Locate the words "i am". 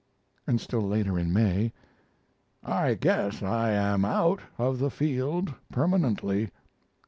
3.43-4.03